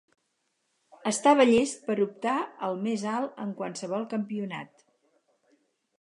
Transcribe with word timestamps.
Estava 1.11 1.45
llest 1.49 1.83
per 1.89 1.97
optar 2.07 2.35
al 2.69 2.79
més 2.87 3.03
alt 3.15 3.39
en 3.45 3.53
qualsevol 3.61 4.09
campionat. 4.15 4.85